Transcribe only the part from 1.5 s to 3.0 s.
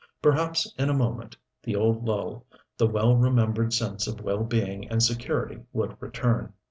the old lull, the